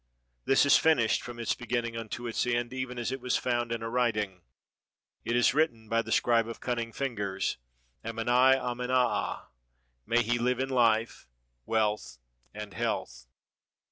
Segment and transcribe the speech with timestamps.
[0.45, 3.83] This is finished from its beginning unto its end, even as it was foimd in
[3.83, 4.41] a writing.
[5.23, 7.57] It is written by the scribe of cunning fingers,
[8.03, 9.45] Ameni amenaa;
[10.07, 11.27] may he live in life,
[11.67, 12.17] wealth,
[12.51, 13.27] and health!